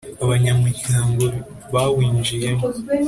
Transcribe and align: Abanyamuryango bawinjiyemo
Abanyamuryango 0.23 1.23
bawinjiyemo 1.73 2.65